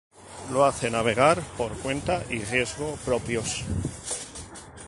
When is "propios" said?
3.05-3.63